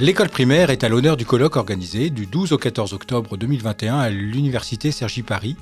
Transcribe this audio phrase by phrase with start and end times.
[0.00, 4.08] L'école primaire est à l'honneur du colloque organisé du 12 au 14 octobre 2021 à
[4.08, 5.56] l'Université Sergi Paris,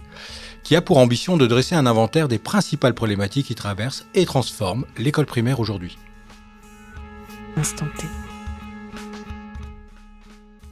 [0.62, 4.84] qui a pour ambition de dresser un inventaire des principales problématiques qui traversent et transforment
[4.96, 5.98] l'école primaire aujourd'hui.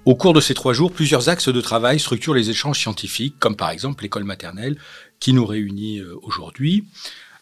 [0.05, 3.57] Au cours de ces trois jours, plusieurs axes de travail structurent les échanges scientifiques, comme
[3.57, 4.79] par exemple l'école maternelle
[5.19, 6.85] qui nous réunit euh, aujourd'hui,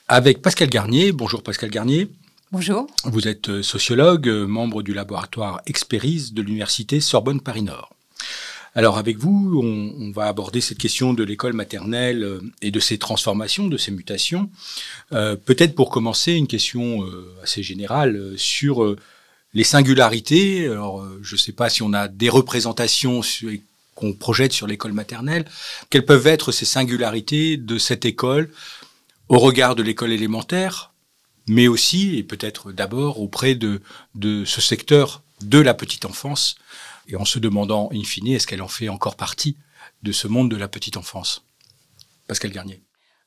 [0.09, 1.13] avec Pascal Garnier.
[1.13, 2.09] Bonjour Pascal Garnier.
[2.55, 2.87] Bonjour.
[3.03, 7.91] Vous êtes euh, sociologue, euh, membre du laboratoire Experis de l'Université Sorbonne Paris-Nord.
[8.77, 13.67] Alors avec vous, on, va aborder cette question de l'école maternelle et de ses transformations,
[13.67, 14.51] de ses mutations.
[15.11, 17.05] Peut-être pour commencer, une question
[17.43, 18.97] assez générale sur
[19.55, 23.21] les singularités, alors euh, je ne sais pas si on a des représentations
[23.95, 25.45] qu'on projette sur l'école maternelle,
[25.91, 28.51] quelles peuvent être ces singularités de cette école
[29.29, 30.94] au regard de l'école élémentaire,
[31.47, 33.83] mais aussi, et peut-être d'abord, auprès de,
[34.15, 36.57] de ce secteur de la petite enfance,
[37.09, 39.57] et en se demandant, in fine, est-ce qu'elle en fait encore partie
[40.03, 41.45] de ce monde de la petite enfance?
[42.27, 42.83] Pascal Garnier.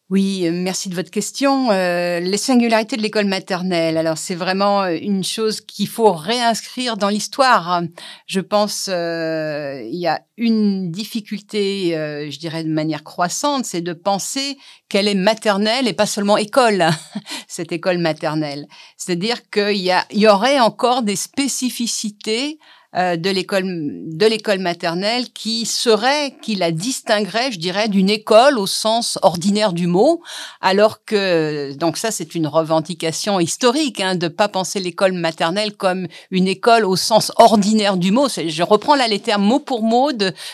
[0.09, 1.69] Oui, euh, merci de votre question.
[1.69, 3.97] Euh, les singularités de l'école maternelle.
[3.97, 7.81] Alors, c'est vraiment euh, une chose qu'il faut réinscrire dans l'histoire.
[8.25, 11.91] Je pense il y a une difficulté,
[12.29, 16.85] je dirais de manière croissante, c'est de penser qu'elle est maternelle et pas seulement école,
[17.47, 18.67] cette école maternelle.
[18.97, 25.25] C'est-à-dire qu'il y, il y aurait encore des spécificités euh, de l'école de l'école maternelle
[25.33, 30.21] qui serait, qui la distinguerait, je dirais, d'une école au sens ordinaire du mot,
[30.61, 36.07] alors que donc ça c'est une revendication historique hein, de pas penser l'école maternelle comme
[36.31, 38.27] une école au sens ordinaire du mot.
[38.29, 40.11] Je reprends là les termes mot pour mot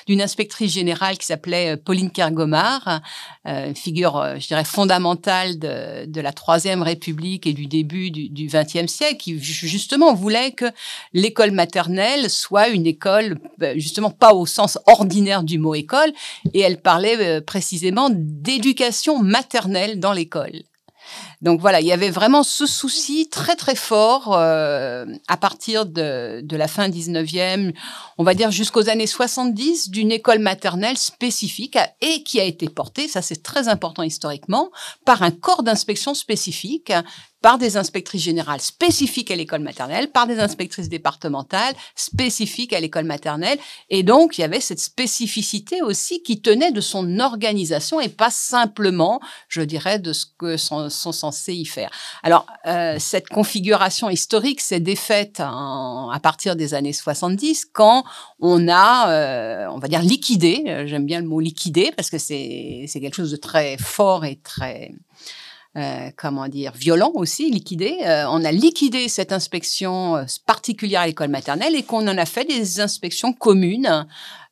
[0.08, 3.02] d'une inspectrice générale qui s'appelait euh, Pauline Kergomar,
[3.48, 8.48] euh, figure, euh, je dirais, fondamentale de, de, la Troisième République et du début du
[8.48, 10.66] XXe siècle, qui justement voulait que
[11.14, 16.12] l'école maternelle soit une école, ben, justement pas au sens ordinaire du mot école,
[16.54, 20.64] et elle parlait euh, précisément d'éducation maternelle dans l'école.
[21.44, 26.42] Donc voilà, il y avait vraiment ce souci très très fort euh, à partir de,
[26.50, 27.74] la fin 19e,
[28.18, 33.10] on va dire jusqu'aux années 70, d'une école maternelle spécifique et qui a été portée,
[33.10, 34.72] ça c'est très important historiquement,
[35.06, 36.94] par un corps d'inspection spécifique
[37.44, 43.04] par des inspectrices générales spécifiques à l'école maternelle, par des inspectrices départementales spécifiques à l'école
[43.04, 43.60] maternelle.
[43.90, 48.32] Et donc, il y avait cette spécificité aussi qui tenait de son organisation et pas
[48.32, 51.90] simplement, je dirais, de ce que sont, sont censés y faire.
[52.24, 58.04] Alors, euh, cette configuration historique s'est défaite à partir des années 70 quand
[58.40, 62.18] on a, euh, on va dire, liquidé, euh, j'aime bien le mot liquidé parce que
[62.18, 64.92] c'est quelque chose de très fort et très
[65.76, 67.98] euh, comment dire, violent aussi, liquidé.
[68.06, 72.46] Euh, on a liquidé cette inspection particulière à l'école maternelle et qu'on en a fait
[72.46, 74.06] des inspections communes.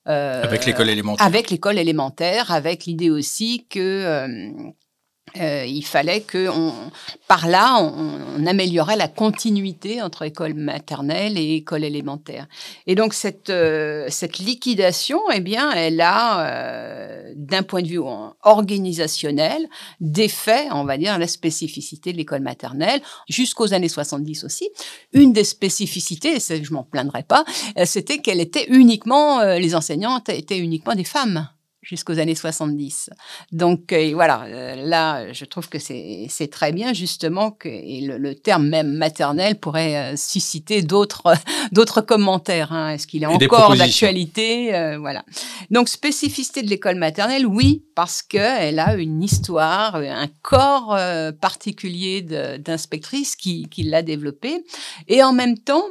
[0.05, 1.25] avec l'école élémentaire.
[1.25, 4.73] Avec l'école élémentaire, avec l'idée aussi que
[5.39, 6.49] euh, il fallait que
[7.27, 12.47] par là, on, améliorait la continuité entre école maternelle et école élémentaire.
[12.87, 18.01] Et donc cette euh, cette liquidation, eh bien, elle a, euh, d'un point de vue
[18.43, 19.69] organisationnel,
[19.99, 24.69] défait, on va dire, la spécificité de l'école maternelle jusqu'aux années 70 aussi.
[25.13, 27.45] Une des spécificités, et je m'en plaindrai pas,
[27.85, 31.47] c'était qu'elle était uniquement, les enseignantes étaient uniquement des femmes
[31.81, 33.09] jusqu'aux années 70.
[33.51, 38.35] Donc euh, voilà, euh, là, je trouve que c'est très bien justement que et le,
[38.35, 41.33] terme même maternel pourrait euh, susciter d'autres
[41.71, 42.71] d'autres commentaires.
[42.71, 42.91] Hein.
[42.91, 45.23] Est-ce qu'il est encore d'actualité Voilà.
[45.69, 50.97] Donc spécificité de l'école maternelle, oui, parce que elle a une histoire, un corps
[51.39, 54.63] particulier d'inspectrice qui, qui l'a développé,
[55.07, 55.85] et en même temps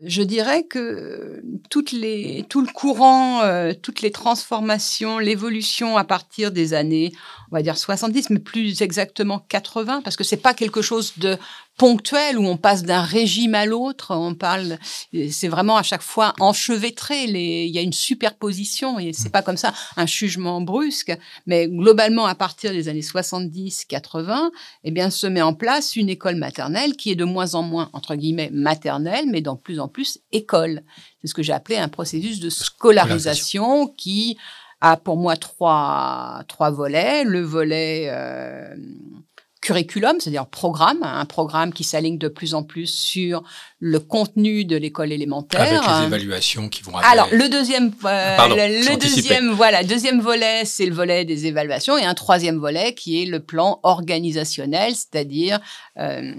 [0.00, 6.52] je dirais que toutes les, tout le courant, euh, toutes les transformations, l'évolution à partir
[6.52, 7.12] des années,
[7.50, 11.38] on va dire 70, mais plus exactement 80, parce que c'est pas quelque chose de
[11.76, 14.14] ponctuel où on passe d'un régime à l'autre.
[14.14, 14.78] On parle,
[15.30, 17.26] c'est vraiment à chaque fois enchevêtré.
[17.26, 21.16] Les, il y a une superposition et c'est pas comme ça un jugement brusque.
[21.46, 24.50] Mais globalement, à partir des années 70-80,
[24.84, 27.90] eh bien, se met en place une école maternelle qui est de moins en moins
[27.92, 30.82] entre guillemets maternelle, mais de plus en plus école.
[31.20, 34.36] C'est ce que j'ai appelé un processus de scolarisation qui
[34.80, 37.24] a pour moi trois trois volets.
[37.24, 38.74] Le volet euh,
[39.66, 43.42] curriculum, c'est-à-dire programme, un programme qui s'aligne de plus en plus sur
[43.80, 45.60] le contenu de l'école élémentaire.
[45.60, 47.10] Avec les évaluations qui vont avec.
[47.10, 52.04] Alors le deuxième, euh, le, deuxième, voilà, deuxième volet, c'est le volet des évaluations, et
[52.04, 55.58] un troisième volet qui est le plan organisationnel, c'est-à-dire
[55.98, 56.32] euh,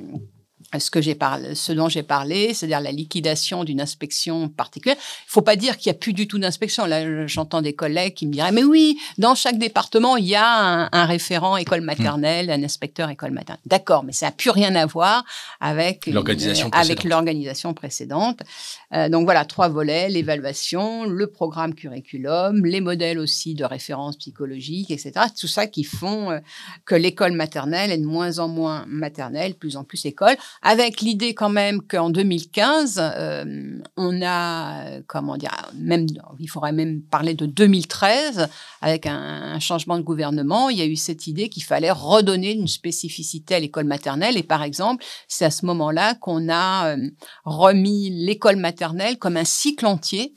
[0.79, 4.97] ce, que parlé, ce dont j'ai parlé, c'est-à-dire la liquidation d'une inspection particulière.
[4.97, 6.85] Il ne faut pas dire qu'il n'y a plus du tout d'inspection.
[6.85, 10.89] Là, j'entends des collègues qui me diraient, mais oui, dans chaque département, il y a
[10.91, 13.61] un, référent école maternelle, un inspecteur école maternelle.
[13.65, 15.23] D'accord, mais ça n'a plus rien à voir
[15.59, 16.91] avec l'organisation précédente.
[16.91, 18.39] Avec l'organisation précédente.
[18.93, 24.91] Euh, donc voilà, trois volets, l'évaluation, le programme curriculum, les modèles aussi de référence psychologique,
[24.91, 25.13] etc.
[25.39, 26.39] Tout ça qui font euh,
[26.85, 30.35] que l'école maternelle est de moins en moins maternelle, plus en plus école
[30.67, 36.05] avec l'idée quand même qu'en 2015, euh, on a, comment dire, même,
[36.39, 38.49] il faudrait même parler de 2013,
[38.81, 42.67] avec un, changement de gouvernement, il y a eu cette idée qu'il fallait redonner une
[42.67, 44.35] spécificité à l'école maternelle.
[44.35, 47.09] Et par exemple, c'est à ce moment-là qu'on a euh,
[47.45, 50.33] remis l'école maternelle comme un cycle entier.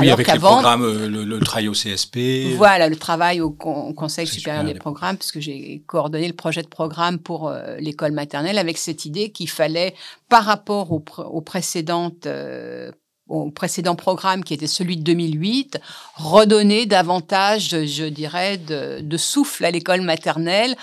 [0.00, 2.54] Oui, avec les programmes, euh, le, travail au CSP.
[2.56, 7.18] Voilà, le travail au Conseil supérieur des, programmes, puisque j'ai coordonné le projet de programme
[7.18, 9.94] pour euh, l'école maternelle avec cette idée qu'il fallait,
[10.28, 12.90] par rapport aux, aux précédentes euh,
[13.28, 15.80] au précédent programme qui était celui de 2008,
[16.14, 20.76] redonner davantage, je dirais, de, de souffle à l'école maternelle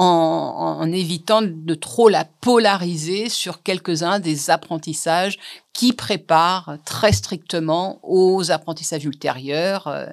[0.00, 5.38] en, évitant de trop la polariser sur quelques-uns des apprentissages
[5.72, 9.88] qui préparent très strictement aux apprentissages ultérieurs.
[9.88, 10.06] Euh,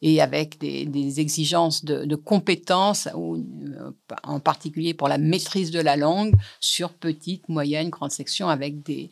[0.00, 3.90] et avec des, exigences de, compétences, euh,
[4.22, 9.10] en particulier pour la maîtrise de la langue, sur petite, moyenne, grande section, avec des,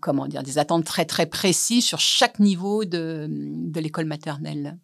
[0.00, 3.30] comment dire, des attentes très très précises sur chaque niveau de
[3.76, 4.76] l'école maternelle.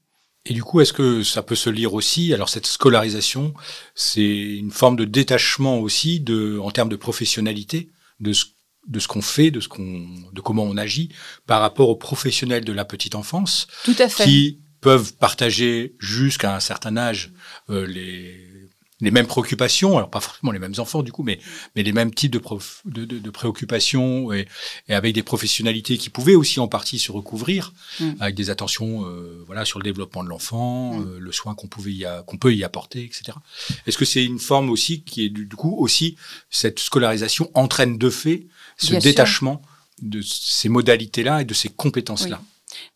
[0.51, 2.35] Et du coup, est-ce que ça peut se lire aussi?
[2.35, 3.55] Alors cette scolarisation,
[3.95, 4.21] c'est
[4.57, 7.89] une forme de détachement aussi de, en termes de professionnalité,
[8.19, 8.47] de ce,
[8.89, 11.11] de ce qu'on fait, de ce qu'on, de comment on agit
[11.47, 14.25] par rapport aux professionnels de la petite enfance, Tout à fait.
[14.25, 17.33] qui peuvent partager jusqu'à un certain âge
[17.69, 18.60] euh, les
[19.01, 21.39] les mêmes préoccupations, alors pas forcément les mêmes enfants du coup, mais,
[21.75, 22.41] mais les mêmes types de,
[22.85, 24.47] de, de, préoccupations et,
[24.89, 28.11] et, avec des professionnalités qui pouvaient aussi en partie se recouvrir, mm.
[28.21, 31.03] avec des attentions euh, voilà, sur le développement de l'enfant, mm.
[31.03, 33.39] euh, le soin qu'on pouvait y qu'on peut y apporter, etc.
[33.87, 36.17] Est-ce que c'est une forme aussi qui est du, coup aussi,
[36.51, 39.63] cette scolarisation entraîne de fait ce détachement
[40.03, 42.41] de ces modalités-là et de ces compétences-là?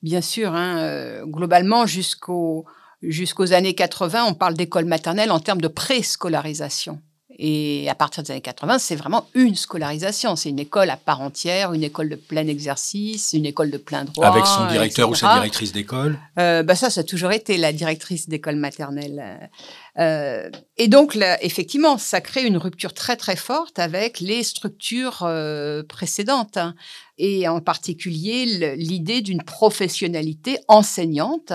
[0.03, 2.65] Bien sûr, hein, euh, globalement jusqu'au
[3.09, 7.01] jusqu'aux années 80, on parle d'école maternelle en termes de préscolarisation.
[7.39, 10.37] Et à partir des années 80, c'est vraiment une scolarisation.
[10.37, 14.05] C'est une école à part entière, une école de plein exercice, une école de plein
[14.05, 14.27] droit.
[14.27, 16.19] Avec son directeur ou sa directrice d'école?
[16.39, 19.51] Euh, bah Ça, ça a toujours été la directrice d'école maternelle.
[19.99, 25.83] Euh, et donc, effectivement, ça crée une rupture très, très forte avec les structures euh,
[25.83, 26.57] précédentes.
[26.57, 26.75] Hein.
[27.19, 31.53] Et en particulier, l'idée d'une professionnalité enseignante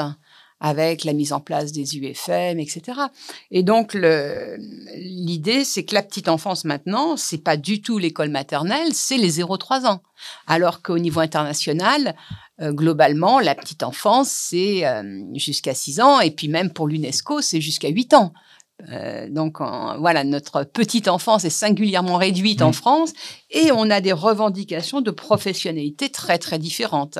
[0.60, 3.00] avec la mise en place des UFM, etc.
[3.52, 3.98] Et donc,
[4.96, 9.40] l'idée, c'est que la petite enfance maintenant, c'est pas du tout l'école maternelle, c'est les
[9.40, 10.02] 0-3 ans.
[10.48, 12.16] Alors qu'au niveau international,
[12.62, 17.42] euh, globalement, la petite enfance, c'est euh, jusqu'à 6 ans, et puis même pour l'UNESCO,
[17.42, 18.34] c'est jusqu'à 8 ans.
[18.92, 22.74] Euh, donc voilà, notre petite enfance est singulièrement réduite en mmh.
[22.74, 23.14] France
[23.50, 27.20] et on a des revendications de professionnalité très très différentes,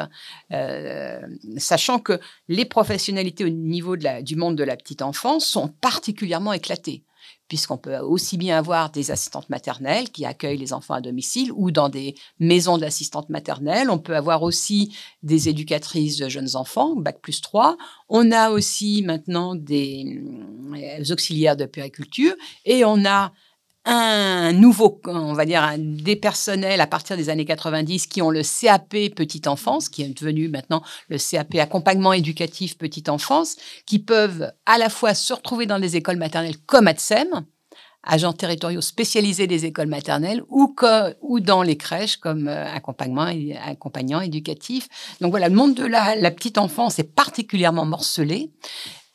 [0.54, 1.20] euh,
[1.58, 5.68] sachant que les professionnalités au niveau de la, du monde de la petite enfance sont
[5.68, 7.04] particulièrement éclatées
[7.50, 11.72] puisqu'on peut aussi bien avoir des assistantes maternelles qui accueillent les enfants à domicile ou
[11.72, 13.90] dans des maisons d'assistantes maternelles.
[13.90, 17.76] On peut avoir aussi des éducatrices de jeunes enfants, bac plus 3.
[18.08, 20.22] On a aussi maintenant des,
[20.76, 22.34] euh, auxiliaires de périculture
[22.66, 23.34] et on a
[23.86, 28.42] un nouveau, on va dire, des personnels à partir des années 90 qui ont le
[28.44, 33.56] CAP petite enfance, qui est devenu maintenant le CAP accompagnement éducatif petite enfance,
[33.86, 37.46] qui peuvent à la fois se retrouver dans des écoles maternelles comme ADSEM,
[38.04, 43.28] agents territoriaux spécialisés des écoles maternelles, ou, dans les crèches comme euh, accompagnement,
[43.66, 44.88] accompagnant éducatif.
[45.22, 48.52] Donc voilà, le monde de la petite enfance est particulièrement morcelé.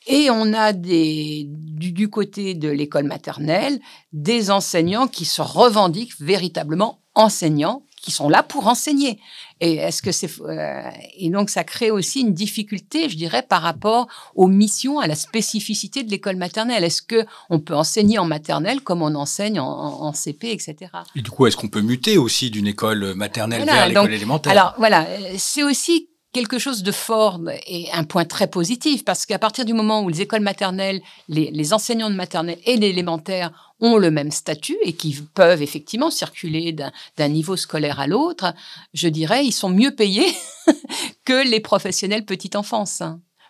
[0.07, 3.79] Et on a des, du, côté de l'école maternelle
[4.13, 9.19] des enseignants qui se revendiquent véritablement enseignants, qui sont là pour enseigner.
[9.61, 13.63] Et est-ce que c'est euh, et donc ça crée aussi une difficulté, je dirais, par
[13.63, 16.83] rapport aux missions, à la spécificité de l'école maternelle.
[16.83, 20.75] Est-ce que on peut enseigner en maternelle comme on enseigne en, CP, etc.
[21.15, 24.51] Et du coup, est-ce qu'on peut muter aussi d'une école maternelle vers l'école élémentaire?
[24.51, 25.07] Alors voilà,
[25.37, 29.73] c'est aussi quelque chose de fort et un point très positif, parce qu'à partir du
[29.73, 34.75] moment où les écoles maternelles, les, enseignants de maternelle et l'élémentaire ont le même statut
[34.83, 38.53] et qui peuvent effectivement circuler d'un niveau scolaire à l'autre,
[38.93, 40.27] je dirais, ils sont mieux payés
[41.23, 43.01] que les professionnels petite enfance.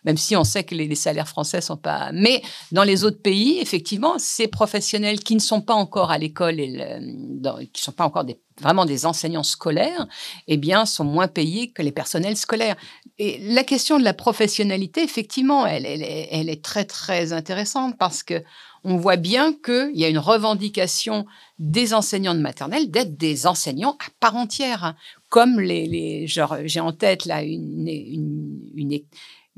[0.06, 2.12] Même si on sait que les, salaires français sont pas.
[2.14, 6.60] Mais dans les autres pays, effectivement, ces professionnels qui ne sont pas encore à l'école
[6.60, 8.26] et qui ne sont pas encore
[8.62, 10.08] vraiment des enseignants scolaires,
[10.48, 12.78] eh bien, sont moins payés que les personnels scolaires.
[13.18, 18.44] Et la question de la professionnalité, effectivement, elle, est très très intéressante parce que
[18.88, 21.26] on voit bien qu'il y a une revendication
[21.58, 24.96] des enseignants de maternelle d'être des enseignants à part entière, hein.
[25.30, 29.00] comme les, j'ai en tête là une, une,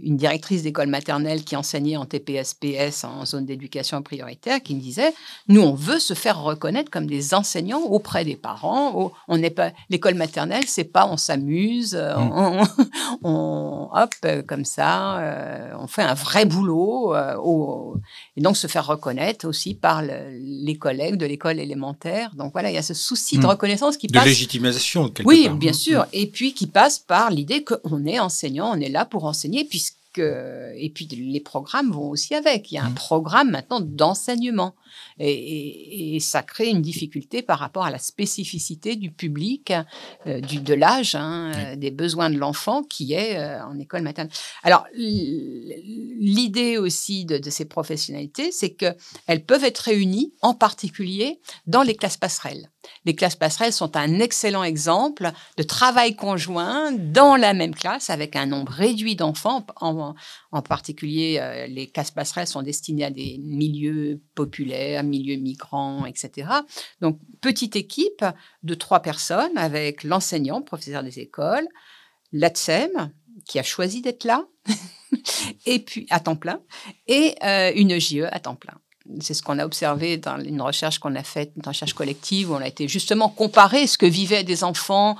[0.01, 5.13] une directrice d'école maternelle qui enseignait en TPS-PS en zone d'éducation prioritaire qui me disait
[5.48, 9.72] nous on veut se faire reconnaître comme des enseignants auprès des parents on n'est pas
[9.89, 12.68] l'école maternelle c'est pas on s'amuse euh, mmh.
[13.24, 14.13] on, hop
[14.48, 17.96] comme ça euh, on fait un vrai boulot euh,
[18.36, 22.75] et donc se faire reconnaître aussi par les collègues de l'école élémentaire donc voilà il
[22.75, 23.50] y a ce souci de mmh.
[23.50, 25.56] reconnaissance qui de passe légitimation quelque oui part.
[25.56, 29.25] bien sûr et puis qui passe par l'idée qu'on est enseignant on est là pour
[29.25, 29.87] enseigner puis
[30.20, 32.72] et puis les programmes vont aussi avec.
[32.72, 32.96] Il y a un mmh.
[32.96, 34.76] programme maintenant d'enseignement.
[35.20, 39.74] Et, ça crée une difficulté par rapport à la spécificité du public,
[40.26, 44.02] euh, du, de l'âge, hein, euh, des besoins de l'enfant qui est euh, en école
[44.02, 44.34] maternelle.
[44.64, 51.84] Alors, l'idée aussi de, de, ces professionnalités, c'est qu'elles peuvent être réunies, en particulier dans
[51.84, 52.70] les classes passerelles.
[53.06, 58.36] Les classes passerelles sont un excellent exemple de travail conjoint dans la même classe avec
[58.36, 59.65] un nombre réduit d'enfants.
[59.82, 60.15] En,
[60.62, 66.50] particulier, les classes passerelles sont destinées à des milieux populaires, milieu migrant, etc.
[67.01, 68.25] Donc, petite équipe
[68.63, 71.67] de trois personnes avec l'enseignant, professeur des écoles,
[72.32, 73.12] l'ATSEM,
[73.46, 74.46] qui a choisi d'être là,
[75.65, 76.62] et puis à temps plein,
[77.08, 78.79] et euh, une JE à temps plein.
[79.22, 82.56] C'est ce qu'on a observé dans une recherche qu'on a faite, une recherche collective, où
[82.56, 85.18] on a été justement comparé ce que vivaient des enfants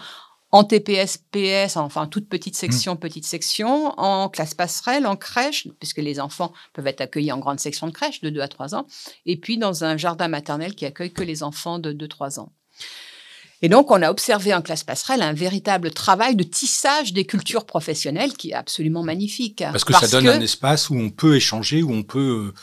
[0.52, 2.58] en TPS, PS, enfin toute petite mmh.
[2.58, 7.40] section, petite section, en classe passerelle, en crèche, puisque les enfants peuvent être accueillis en
[7.40, 8.88] grande section de crèche de 2 à 3 ans,
[9.26, 12.52] et puis dans un jardin maternel qui accueille que les enfants de 2-3 ans.
[13.64, 17.66] Et donc, on a observé en classe passerelle un véritable travail de tissage des cultures
[17.66, 19.64] professionnelles qui est absolument magnifique.
[19.72, 22.60] Parce que ça donne un espace où on peut échanger, où on peut euh,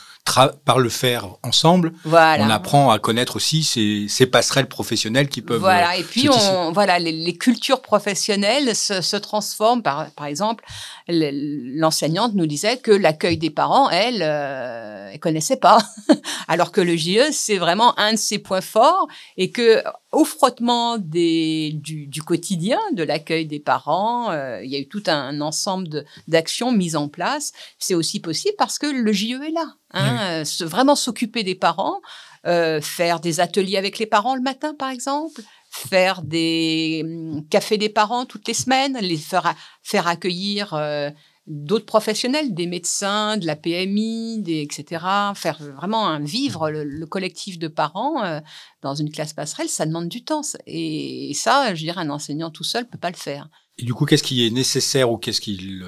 [0.65, 5.59] par le faire ensemble, on apprend à connaître aussi ces, passerelles professionnelles qui peuvent.
[5.59, 9.83] Voilà, euh, et puis on, voilà, les, cultures professionnelles se, transforment.
[9.83, 10.65] Par, par exemple,
[11.07, 15.77] l'enseignante nous disait que l'accueil des parents, elle, euh, elle connaissait pas,
[16.47, 19.07] alors que le JE c'est vraiment un de ses points forts
[19.37, 19.83] et que
[20.15, 24.87] au frottement des, du, du quotidien de l'accueil des parents, euh, il y a eu
[24.87, 27.51] tout un ensemble d'actions mises en place.
[27.79, 29.75] C'est aussi possible parce que le JE est là.
[29.91, 32.01] Hein, euh, vraiment s'occuper des parents,
[32.47, 35.41] euh, faire des ateliers avec les parents le matin, par exemple,
[35.75, 39.53] faire des hum, cafés des parents toutes les semaines, les faire,
[39.83, 41.09] faire accueillir euh,
[41.47, 45.05] d'autres professionnels, des médecins, de la PMI, des, etc.
[45.35, 48.41] Faire vraiment un, vivre le, collectif de parents
[48.81, 50.41] dans une classe passerelle, ça demande du temps.
[50.65, 53.47] Et, ça, je dirais, un enseignant tout seul peut pas le faire.
[53.77, 55.81] Et du coup, qu'est-ce qui est nécessaire ou qu'est-ce qui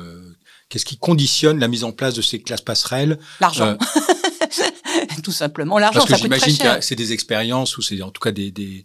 [0.69, 3.19] Qu'est-ce qui conditionne la mise en place de ces classes passerelles?
[3.39, 3.77] L'argent.
[5.27, 5.99] Euh, Tout simplement, l'argent.
[5.99, 8.83] Parce que j'imagine que c'est des expériences ou c'est en tout cas des, des,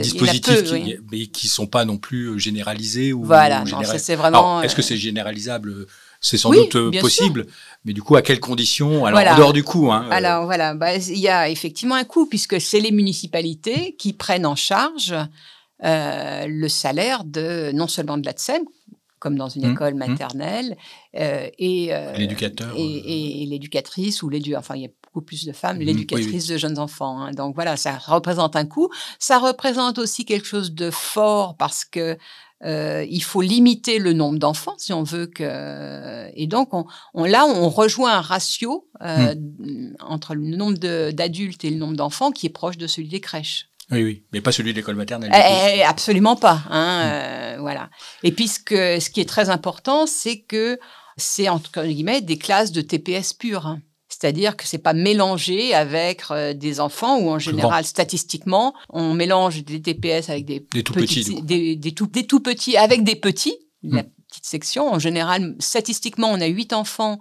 [0.00, 3.24] dispositifs qui, mais qui sont pas non plus euh, généralisés ou.
[3.24, 3.64] Voilà,
[3.98, 4.62] c'est vraiment.
[4.62, 5.86] Est-ce que euh, c'est généralisable?
[6.24, 7.46] C'est sans doute possible,
[7.84, 9.04] mais du coup, à quelles conditions?
[9.04, 9.90] Alors, en dehors du coût.
[9.90, 14.12] Hein, Alors, voilà, bah, il y a effectivement un coût, puisque c'est les municipalités qui
[14.12, 15.14] prennent en charge
[15.82, 18.62] le salaire de non seulement de l'ATSEM,
[19.22, 19.98] comme dans une mmh, école mmh.
[19.98, 20.76] maternelle,
[21.16, 25.52] euh, et euh, l'éducateur et, l'éducatrice ou l'édu, enfin il y a beaucoup plus de
[25.52, 27.20] femmes, mmh, l'éducatrice de jeunes enfants.
[27.20, 27.32] Hein.
[27.32, 28.88] Donc voilà, ça représente un coût.
[29.18, 32.16] Ça représente aussi quelque chose de fort parce que
[32.64, 36.30] euh, il faut limiter le nombre d'enfants si on veut que.
[36.34, 38.88] Et donc, on, on, là, on rejoint un ratio
[40.00, 40.78] entre le nombre
[41.10, 43.68] d'adultes et le nombre d'enfants qui est proche de celui des crèches.
[43.92, 45.30] Oui, oui, mais pas celui de l'école maternelle.
[45.34, 46.62] Eh, eh, absolument pas.
[46.70, 47.10] Hein, mm.
[47.10, 47.90] euh, voilà.
[48.22, 48.60] Et puis, ce,
[49.10, 50.78] qui est très important, c'est que
[51.16, 53.66] c'est, entre guillemets, des classes de TPS pures.
[53.66, 53.82] Hein.
[54.22, 59.64] C'est-à-dire que c'est pas mélangé avec euh, des enfants où en général, statistiquement, on mélange
[59.64, 64.04] des TPS avec des, tout petits, des, tout, des tout petits avec des petits, la
[64.04, 64.06] mm.
[64.28, 64.92] petite section.
[64.92, 67.18] En général, statistiquement, on a huit enfants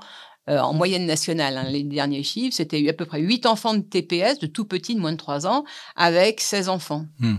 [0.47, 1.57] euh, en moyenne nationale.
[1.57, 4.93] Hein, les derniers chiffres, c'était à peu près 8 enfants de TPS, de tout petits,
[4.93, 5.63] de moins de 3 ans,
[5.95, 7.07] avec 16 enfants.
[7.17, 7.37] Hmm.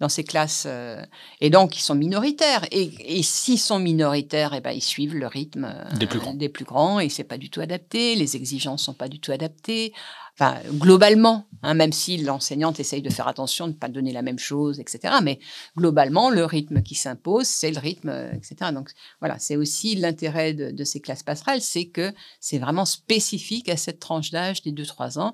[0.00, 0.64] Dans ces classes.
[0.66, 1.02] euh,
[1.40, 2.66] et donc, ils sont minoritaires.
[2.70, 6.34] Et, et s'ils sont minoritaires, eh ben, ils suivent le rythme euh, Des plus grands.
[6.34, 8.14] des plus grands et c'est pas du tout adapté.
[8.14, 9.92] Les exigences sont pas du tout adaptées.
[10.38, 14.20] Enfin, globalement, hein, même si l'enseignante essaye de faire attention de ne pas donner la
[14.20, 15.14] même chose, etc.
[15.22, 15.38] Mais
[15.78, 18.70] globalement, le rythme qui s'impose, c'est le rythme, euh, etc.
[18.74, 23.70] Donc voilà, c'est aussi l'intérêt de, de ces classes passerelles, c'est que c'est vraiment spécifique
[23.70, 25.32] à cette tranche d'âge des 2-3 ans.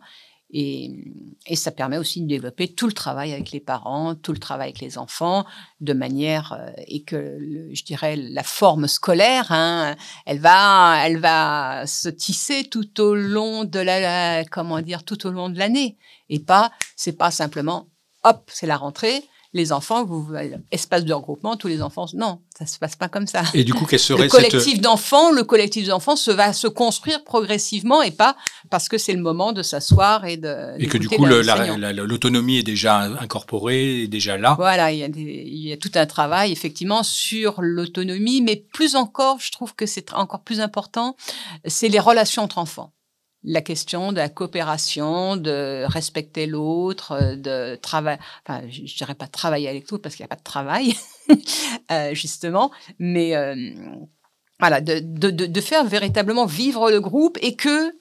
[0.54, 0.90] Et,
[1.46, 4.68] et ça permet aussi de développer tout le travail avec les parents, tout le travail
[4.68, 5.46] avec les enfants,
[5.80, 7.38] de manière euh, et que
[7.72, 13.64] je dirais la forme scolaire, hein, elle va, elle va se tisser tout au long
[13.64, 15.96] de la, la- comment dire, tout au long de l'année,
[16.28, 17.88] et pas, c'est pas simplement,
[18.24, 20.28] hop, c'est la rentrée, les enfants, vous,
[20.70, 23.42] espace de regroupement, tous les enfants, non, ça se passe pas comme ça.
[23.52, 24.50] Et du coup, quelle serait Le cette...
[24.50, 28.34] collectif d'enfants, le collectif d'enfants se va se construire progressivement et pas
[28.70, 30.56] parce que c'est le moment de s'asseoir et de.
[30.78, 34.54] Et que du coup, la- la- l'autonomie est déjà incorporée, est déjà là.
[34.56, 38.56] Voilà, il y, a des- il y a tout un travail effectivement sur l'autonomie, mais
[38.72, 41.16] plus encore, je trouve que c'est encore plus important,
[41.66, 42.92] c'est les relations entre enfants.
[43.44, 49.26] La question de la coopération, de respecter l'autre, euh, de travailler, enfin, je, dirais pas
[49.26, 50.94] travailler avec l'autre parce qu'il n'y a pas de travail,
[51.90, 53.54] euh, justement, mais euh,
[54.60, 57.92] voilà, de faire véritablement vivre le groupe et que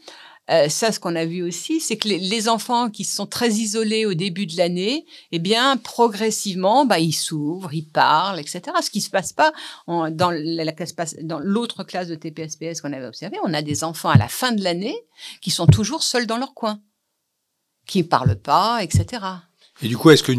[0.51, 4.05] euh, ça, ce qu'on a vu aussi, c'est que les, enfants qui sont très isolés
[4.05, 8.61] au début de l'année, eh bien, progressivement, bah, ils s'ouvrent, ils parlent, etc.
[8.81, 9.53] Ce qui se passe pas
[9.87, 13.37] dans la, la classe, dans l'autre classe de TPSPS qu'on avait observé.
[13.43, 14.97] On a des enfants à la fin de l'année
[15.41, 16.81] qui sont toujours seuls dans leur coin,
[17.85, 19.23] qui parlent pas, etc.
[19.81, 20.33] Et du coup, est-ce que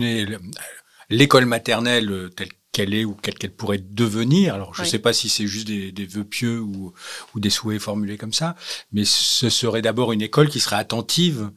[1.09, 4.91] l'école maternelle euh, telle qu'elle est ou quelle pourrait devenir, alors je ne Oui.
[4.91, 6.93] sais pas si c'est juste des, des vœux pieux ou,
[7.35, 8.57] ou des souhaits formulés comme ça,
[8.93, 11.51] mais ce serait d'abord une école qui serait attentive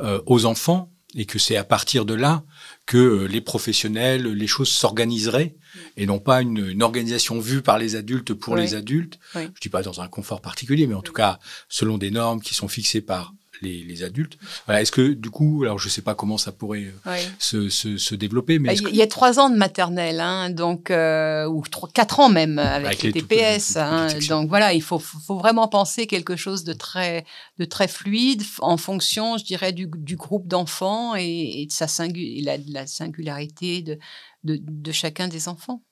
[0.00, 2.44] euh, aux enfants et que c'est à partir de là
[2.86, 5.56] que euh, les professionnels, les choses s'organiseraient
[5.96, 8.60] et non pas une, une organisation vue par les adultes pour Oui.
[8.60, 9.18] les adultes.
[9.34, 9.48] Oui.
[9.54, 12.54] Je dis pas dans un confort particulier, mais en tout cas selon des normes qui
[12.54, 14.38] sont fixées par les, les adultes.
[14.66, 17.18] Voilà, est-ce que du coup, alors je sais pas comment ça pourrait euh, Oui.
[17.38, 20.90] se, se, se développer, mais est-ce Il y a trois ans de maternelle, hein, donc
[20.90, 23.66] euh, ou trois, quatre ans même avec, Avec les TPS.
[23.68, 27.24] toutes hein, donc voilà, il faut, faut vraiment penser quelque chose de très,
[27.58, 31.86] de très fluide en fonction, je dirais, du, du groupe d'enfants et, et de sa
[31.86, 33.98] singu- et la, de la singularité de,
[34.44, 35.82] de, de chacun des enfants.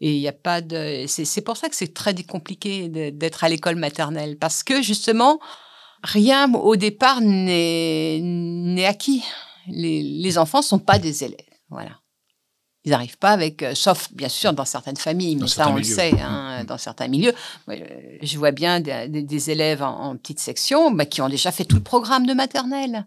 [0.00, 1.04] Et il n'y a pas de.
[1.06, 5.38] C'est pour ça que c'est très compliqué d'être à l'école maternelle parce que justement,
[6.04, 9.24] rien au départ n'est acquis.
[9.66, 11.38] Les, les enfants sont pas des élèves.
[11.70, 11.90] Voilà.
[12.84, 15.72] Ils n'arrivent pas avec, euh, sauf bien sûr dans certaines familles, mais Dans ça on
[15.74, 15.88] milieux.
[15.88, 16.66] le sait, hein, Mm.
[16.66, 17.32] dans certains milieux.
[17.66, 21.22] Moi, euh, je vois bien des, des- des élèves en, en petite section bah, qui
[21.22, 23.06] ont déjà fait tout le programme de maternelle.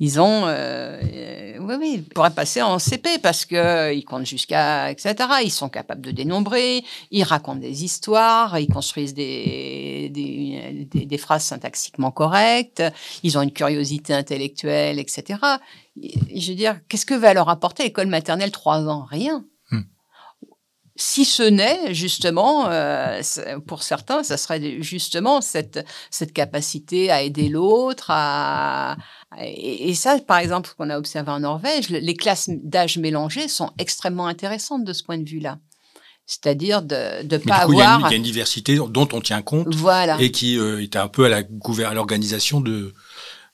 [0.00, 4.04] Ils ont, euh, euh, oui, oui, ils pourraient passer en CP parce que euh, ils
[4.04, 5.28] comptent jusqu'à, etc.
[5.42, 11.18] Ils sont capables de dénombrer, ils racontent des histoires, ils construisent des, des, des- des
[11.18, 12.82] phrases syntaxiquement correctes,
[13.24, 15.40] ils ont une curiosité intellectuelle, etc.
[16.00, 19.04] Et je veux dire, qu'est-ce que va leur apporter l'école maternelle trois ans?
[19.10, 19.44] Rien.
[21.00, 23.20] Si ce n'est justement, euh,
[23.68, 28.96] pour certains, ça serait justement cette, cette capacité à aider l'autre, à,
[29.40, 32.98] et, et ça, par exemple, ce qu'on a observé en Norvège, le- les classes d'âge
[32.98, 35.58] mélangées sont extrêmement intéressantes de ce point de vue-là.
[36.26, 38.00] C'est-à-dire de ne pas coup, avoir...
[38.00, 40.16] il y a une diversité dont on tient compte Voilà.
[40.20, 42.92] et qui euh, est un peu à l'organisation de,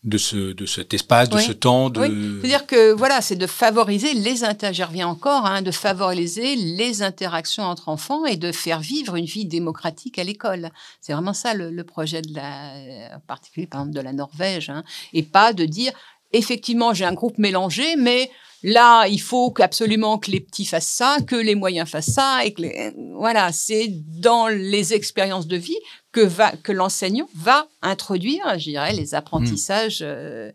[0.05, 1.43] de, ce, de cet espace, de Oui.
[1.43, 1.89] ce temps.
[1.91, 2.01] De...
[2.01, 6.57] Oui, C'est-à-dire que voilà, c'est de favoriser les inter- j'y reviens encore, hein, de favoriser
[6.57, 10.71] les interactions entre enfants et de faire vivre une vie démocratique à l'école.
[11.01, 14.69] C'est vraiment ça le, le projet de la, en particulier par exemple de la Norvège,
[14.71, 15.93] hein, et pas de dire
[16.33, 18.31] effectivement j'ai un groupe mélangé, mais
[18.65, 22.53] là il faut qu'absolument que les petits fassent ça, que les moyens fassent ça, et
[22.53, 23.87] que les- voilà, c'est
[24.21, 25.79] dans les expériences de vie
[26.11, 30.51] que va que l'enseignant va introduire, je dirais, les apprentissages euh,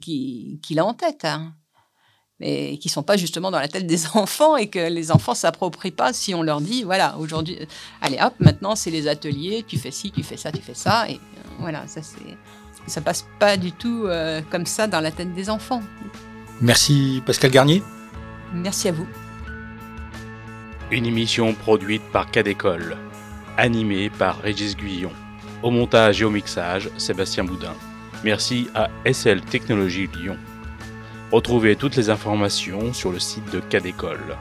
[0.00, 1.24] qui- qu'il a en tête.
[1.24, 1.52] hein.
[2.40, 5.90] Mais qui sont pas justement dans la tête des enfants et que les enfants s'approprient
[5.90, 7.66] pas si on leur dit voilà aujourd'hui euh,
[8.00, 11.10] allez hop maintenant c'est les ateliers tu fais ci tu fais ça tu fais ça
[11.10, 11.18] et euh,
[11.58, 12.36] voilà ça c'est
[12.86, 15.82] ça passe pas du tout euh, comme ça dans la tête des enfants
[16.60, 17.82] Merci Pascal Garnier.
[18.52, 19.06] merci à vous
[20.90, 22.96] Une émission produite par Cadécole,
[23.56, 25.12] animée par Régis Guillon.
[25.62, 27.74] Au montage et au mixage, Sébastien Boudin.
[28.24, 30.36] Merci à SL Technologies Lyon.
[31.30, 34.36] Retrouvez toutes les informations sur le site de Cadécole.